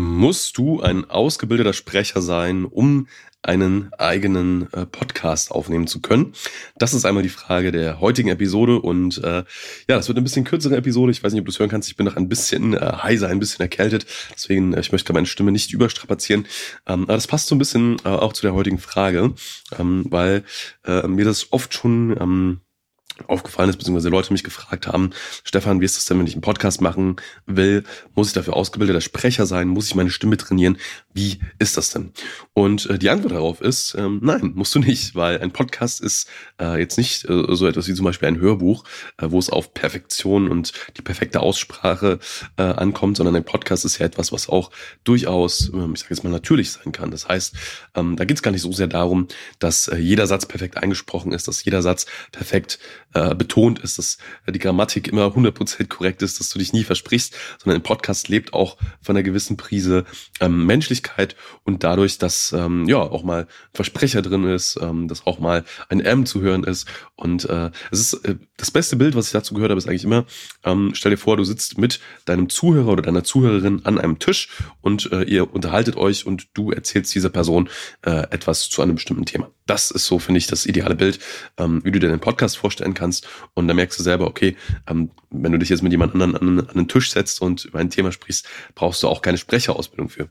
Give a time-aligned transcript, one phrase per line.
[0.00, 3.08] Musst du ein ausgebildeter Sprecher sein, um
[3.42, 6.34] einen eigenen äh, Podcast aufnehmen zu können?
[6.76, 9.44] Das ist einmal die Frage der heutigen Episode und äh, ja,
[9.88, 11.10] das wird eine bisschen kürzere Episode.
[11.10, 11.88] Ich weiß nicht, ob du es hören kannst.
[11.88, 14.06] Ich bin noch ein bisschen äh, heiser, ein bisschen erkältet.
[14.32, 16.46] Deswegen, äh, ich möchte meine Stimme nicht überstrapazieren.
[16.86, 19.34] Ähm, aber das passt so ein bisschen äh, auch zu der heutigen Frage,
[19.80, 20.44] ähm, weil
[20.86, 22.60] äh, mir das oft schon ähm,
[23.26, 25.10] aufgefallen ist, beziehungsweise Leute mich gefragt haben,
[25.44, 27.84] Stefan, wie ist das denn, wenn ich einen Podcast machen will?
[28.14, 29.68] Muss ich dafür ausgebildeter Sprecher sein?
[29.68, 30.78] Muss ich meine Stimme trainieren?
[31.12, 32.12] Wie ist das denn?
[32.54, 36.28] Und äh, die Antwort darauf ist, ähm, nein, musst du nicht, weil ein Podcast ist
[36.60, 38.84] äh, jetzt nicht äh, so etwas wie zum Beispiel ein Hörbuch,
[39.18, 42.18] äh, wo es auf Perfektion und die perfekte Aussprache
[42.56, 44.70] äh, ankommt, sondern ein Podcast ist ja etwas, was auch
[45.04, 47.10] durchaus, äh, ich sage jetzt mal, natürlich sein kann.
[47.10, 47.54] Das heißt,
[47.94, 51.32] ähm, da geht es gar nicht so sehr darum, dass äh, jeder Satz perfekt eingesprochen
[51.32, 52.78] ist, dass jeder Satz perfekt
[53.14, 57.34] äh, betont ist, dass die Grammatik immer 100% korrekt ist, dass du dich nie versprichst,
[57.62, 60.04] sondern ein Podcast lebt auch von einer gewissen Prise
[60.40, 65.26] ähm, Menschlichkeit und dadurch, dass ähm, ja auch mal ein Versprecher drin ist, ähm, dass
[65.26, 69.14] auch mal ein M zu hören ist und äh, es ist äh, das beste Bild,
[69.14, 70.26] was ich dazu gehört habe, ist eigentlich immer,
[70.64, 74.48] ähm, stell dir vor, du sitzt mit deinem Zuhörer oder deiner Zuhörerin an einem Tisch
[74.80, 77.68] und äh, ihr unterhaltet euch und du erzählst dieser Person
[78.02, 79.50] äh, etwas zu einem bestimmten Thema.
[79.66, 81.18] Das ist so, finde ich, das ideale Bild,
[81.58, 82.97] ähm, wie du dir den Podcast vorstellen kannst.
[83.54, 86.60] Und da merkst du selber, okay, ähm, wenn du dich jetzt mit jemand anderen an,
[86.60, 90.28] an einen Tisch setzt und über ein Thema sprichst, brauchst du auch keine Sprecherausbildung für.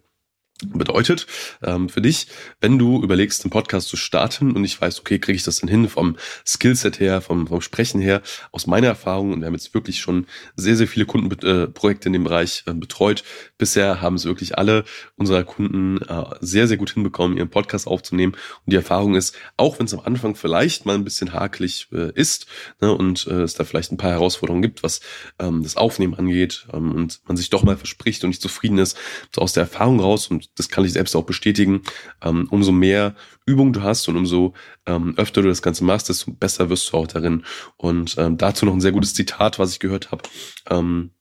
[0.66, 1.28] Bedeutet
[1.62, 2.28] ähm, für dich,
[2.62, 5.70] wenn du überlegst, einen Podcast zu starten und ich weiß, okay, kriege ich das denn
[5.70, 9.76] hin vom Skillset her, vom, vom Sprechen her, aus meiner Erfahrung, und wir haben jetzt
[9.76, 13.24] wirklich schon sehr, sehr viele Kundenprojekte äh, in dem Bereich äh, betreut.
[13.60, 14.84] Bisher haben es wirklich alle
[15.16, 18.34] unserer Kunden äh, sehr, sehr gut hinbekommen, ihren Podcast aufzunehmen.
[18.34, 22.12] Und die Erfahrung ist, auch wenn es am Anfang vielleicht mal ein bisschen hakelig äh,
[22.14, 22.48] ist
[22.82, 25.02] ne, und äh, es da vielleicht ein paar Herausforderungen gibt, was
[25.38, 28.98] ähm, das Aufnehmen angeht ähm, und man sich doch mal verspricht und nicht zufrieden ist,
[29.36, 31.82] so aus der Erfahrung raus und das kann ich selbst auch bestätigen,
[32.22, 34.54] ähm, umso mehr Übung du hast und umso
[34.86, 37.44] ähm, öfter du das Ganze machst, desto besser wirst du auch darin.
[37.78, 40.24] Und ähm, dazu noch ein sehr gutes Zitat, was ich gehört habe,
[40.70, 41.12] ähm,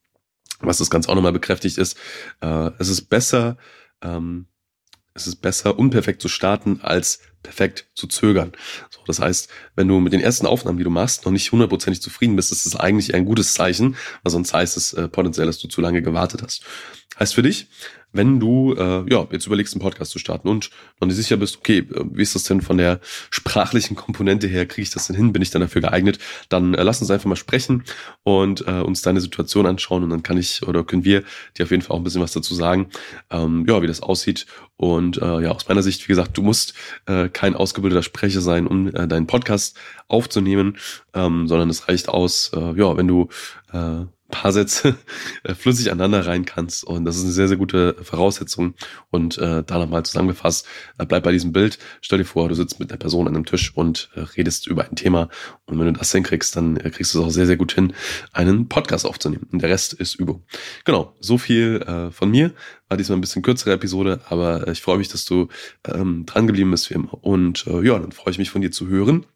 [0.61, 1.99] was das Ganze auch nochmal bekräftigt ist.
[2.41, 3.57] Äh, es ist besser,
[4.03, 4.47] ähm,
[5.15, 8.53] es ist besser, unperfekt zu starten, als perfekt zu zögern.
[8.91, 12.03] So, das heißt, wenn du mit den ersten Aufnahmen, die du machst, noch nicht hundertprozentig
[12.03, 15.59] zufrieden bist, ist das eigentlich ein gutes Zeichen, weil sonst heißt es äh, potenziell, dass
[15.59, 16.65] du zu lange gewartet hast.
[17.19, 17.69] Heißt für dich,
[18.13, 20.71] wenn du äh, ja jetzt überlegst, einen Podcast zu starten und
[21.01, 24.67] noch nicht sicher bist, okay, äh, wie ist das denn von der sprachlichen Komponente her,
[24.67, 26.19] kriege ich das denn hin, bin ich dann dafür geeignet,
[26.49, 27.85] dann äh, lass uns einfach mal sprechen
[28.23, 31.23] und äh, uns deine Situation anschauen und dann kann ich oder können wir
[31.57, 32.89] dir auf jeden Fall auch ein bisschen was dazu sagen,
[33.31, 34.47] ähm, ja, wie das aussieht
[34.77, 36.75] und äh, ja, aus meiner Sicht, wie gesagt, du musst
[37.07, 39.77] äh, kein ausgebildeter Sprecher sein, um äh, deinen Podcast
[40.09, 40.79] aufzunehmen,
[41.13, 43.29] ähm, sondern es reicht aus, äh, ja, wenn du
[43.75, 44.97] äh, paar Sätze
[45.45, 46.85] äh, flüssig aneinander rein kannst.
[46.85, 48.75] Und das ist eine sehr, sehr gute Voraussetzung.
[49.11, 50.67] Und äh, da nochmal zusammengefasst,
[50.99, 51.79] äh, bleib bei diesem Bild.
[52.01, 54.85] Stell dir vor, du sitzt mit einer Person an einem Tisch und äh, redest über
[54.85, 55.29] ein Thema.
[55.67, 57.93] Und wenn du das hinkriegst, dann äh, kriegst du es auch sehr, sehr gut hin,
[58.33, 59.47] einen Podcast aufzunehmen.
[59.53, 60.45] Und der Rest ist Übung.
[60.85, 62.53] Genau, so viel äh, von mir.
[62.89, 65.49] War diesmal ein bisschen kürzere Episode, aber äh, ich freue mich, dass du
[65.87, 67.15] ähm, dran geblieben bist wie immer.
[67.25, 69.27] Und äh, ja, dann freue ich mich von dir zu hören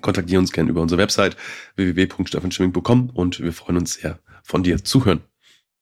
[0.00, 1.36] kontaktiere uns gerne über unsere Website
[1.76, 5.22] www.steffanschimming.com und wir freuen uns sehr, von dir zu hören.